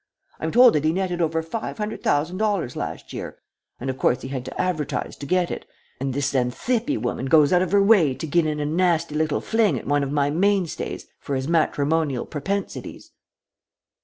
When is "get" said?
5.27-5.51, 8.25-8.47